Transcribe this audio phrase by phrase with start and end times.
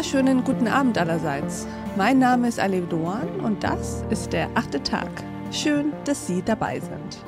[0.00, 1.66] wunderschönen guten Abend allerseits.
[1.94, 5.10] Mein Name ist Alev Doan und das ist der achte Tag.
[5.52, 7.18] Schön, dass Sie dabei sind.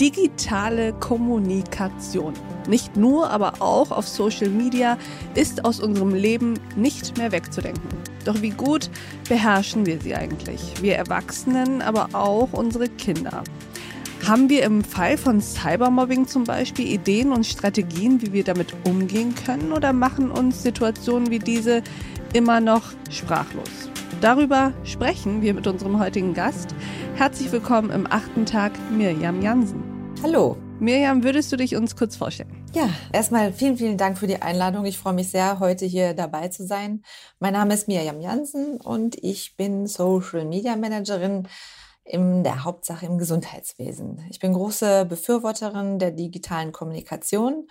[0.00, 2.32] Digitale Kommunikation,
[2.66, 4.96] nicht nur, aber auch auf Social Media,
[5.34, 7.90] ist aus unserem Leben nicht mehr wegzudenken.
[8.24, 8.88] Doch wie gut
[9.28, 10.80] beherrschen wir sie eigentlich?
[10.80, 13.44] Wir Erwachsenen, aber auch unsere Kinder.
[14.28, 19.34] Haben wir im Fall von Cybermobbing zum Beispiel Ideen und Strategien, wie wir damit umgehen
[19.34, 21.82] können oder machen uns Situationen wie diese
[22.34, 23.88] immer noch sprachlos?
[24.20, 26.74] Darüber sprechen wir mit unserem heutigen Gast.
[27.14, 29.82] Herzlich willkommen im achten Tag, Mirjam Jansen.
[30.22, 30.58] Hallo.
[30.78, 32.54] Mirjam, würdest du dich uns kurz vorstellen?
[32.74, 34.84] Ja, erstmal vielen, vielen Dank für die Einladung.
[34.84, 37.02] Ich freue mich sehr, heute hier dabei zu sein.
[37.40, 41.48] Mein Name ist Mirjam Jansen und ich bin Social Media Managerin
[42.08, 44.24] in der Hauptsache im Gesundheitswesen.
[44.30, 47.68] Ich bin große Befürworterin der digitalen Kommunikation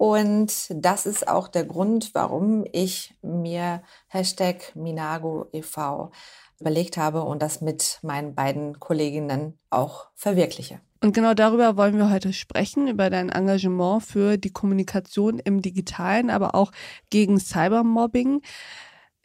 [0.00, 6.10] und das ist auch der Grund, warum ich mir Hashtag Minago e.V.
[6.58, 10.80] überlegt habe und das mit meinen beiden Kolleginnen auch verwirkliche.
[11.02, 16.30] Und genau darüber wollen wir heute sprechen, über dein Engagement für die Kommunikation im digitalen,
[16.30, 16.72] aber auch
[17.10, 18.40] gegen Cybermobbing.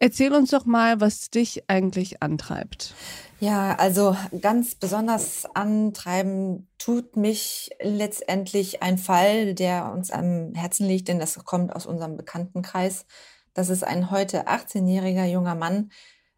[0.05, 2.93] Erzähl uns doch mal, was dich eigentlich antreibt.
[3.39, 11.07] Ja, also ganz besonders antreiben tut mich letztendlich ein Fall, der uns am Herzen liegt,
[11.07, 13.07] denn das kommt aus unserem Bekanntenkreis.
[13.55, 15.89] Das ist ein heute 18-jähriger junger Mann,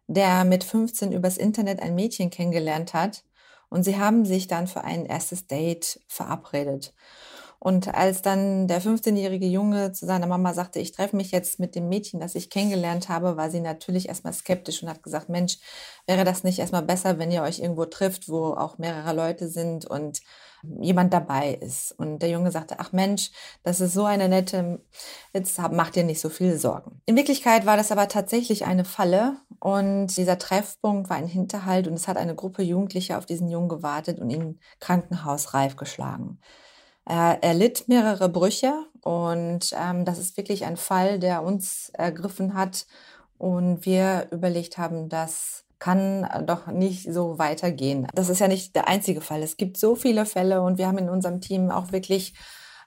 [0.06, 3.22] der mit 15 übers Internet ein Mädchen kennengelernt hat
[3.68, 6.94] und sie haben sich dann für ein erstes Date verabredet.
[7.60, 11.74] Und als dann der 15-jährige Junge zu seiner Mama sagte, ich treffe mich jetzt mit
[11.74, 15.58] dem Mädchen, das ich kennengelernt habe, war sie natürlich erstmal skeptisch und hat gesagt, Mensch,
[16.06, 19.86] wäre das nicht erstmal besser, wenn ihr euch irgendwo trifft, wo auch mehrere Leute sind
[19.86, 20.20] und
[20.80, 21.92] jemand dabei ist.
[21.98, 23.30] Und der Junge sagte, ach Mensch,
[23.62, 24.80] das ist so eine nette,
[25.32, 27.00] jetzt macht ihr nicht so viel Sorgen.
[27.06, 31.94] In Wirklichkeit war das aber tatsächlich eine Falle und dieser Treffpunkt war ein Hinterhalt und
[31.94, 36.38] es hat eine Gruppe Jugendlicher auf diesen Jungen gewartet und ihn krankenhausreif geschlagen.
[37.08, 42.52] Er, er litt mehrere Brüche und ähm, das ist wirklich ein Fall, der uns ergriffen
[42.52, 42.86] hat
[43.38, 48.06] und wir überlegt haben, das kann doch nicht so weitergehen.
[48.14, 49.42] Das ist ja nicht der einzige Fall.
[49.42, 52.34] Es gibt so viele Fälle und wir haben in unserem Team auch wirklich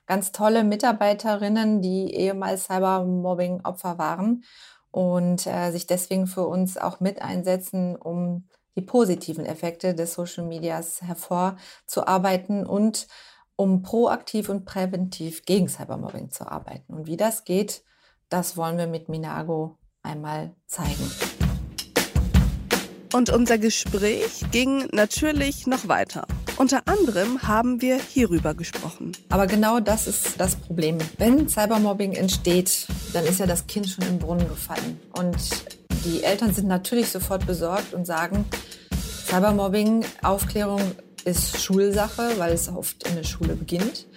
[0.06, 4.44] ganz tolle Mitarbeiterinnen, die ehemals Cybermobbing-Opfer waren
[4.92, 10.46] und äh, sich deswegen für uns auch mit einsetzen, um die positiven Effekte des Social
[10.46, 13.08] Medias hervorzuarbeiten und
[13.62, 16.96] um proaktiv und präventiv gegen Cybermobbing zu arbeiten.
[16.96, 17.84] Und wie das geht,
[18.28, 21.12] das wollen wir mit Minago einmal zeigen.
[23.14, 26.26] Und unser Gespräch ging natürlich noch weiter.
[26.58, 29.12] Unter anderem haben wir hierüber gesprochen.
[29.30, 30.98] Aber genau das ist das Problem.
[31.20, 35.00] Wenn Cybermobbing entsteht, dann ist ja das Kind schon im Brunnen gefallen.
[35.16, 35.38] Und
[36.04, 38.46] die Eltern sind natürlich sofort besorgt und sagen,
[39.28, 40.82] Cybermobbing, Aufklärung
[41.26, 44.08] ist Schulsache, weil es oft in der Schule beginnt.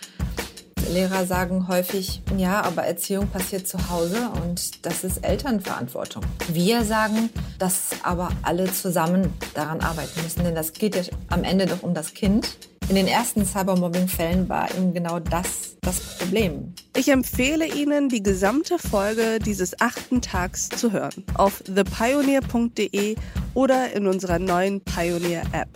[0.92, 6.22] Lehrer sagen häufig, ja, aber Erziehung passiert zu Hause und das ist Elternverantwortung.
[6.48, 11.66] Wir sagen, dass aber alle zusammen daran arbeiten müssen, denn das geht ja am Ende
[11.66, 12.58] doch um das Kind.
[12.88, 16.74] In den ersten Cybermobbing-Fällen war eben genau das das Problem.
[16.96, 23.16] Ich empfehle Ihnen, die gesamte Folge dieses achten Tags zu hören auf thepioneer.de
[23.54, 25.68] oder in unserer neuen Pioneer-App.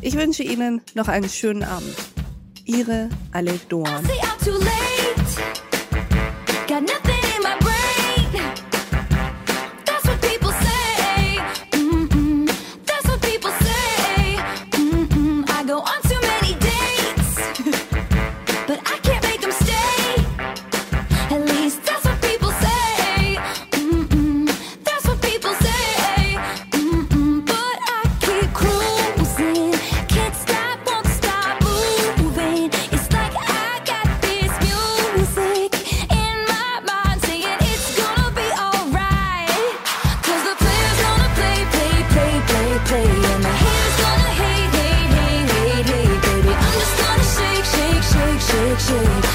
[0.00, 1.94] Ich wünsche Ihnen noch einen schönen Abend.
[2.64, 4.04] Ihre Alec Doan.
[48.78, 49.27] change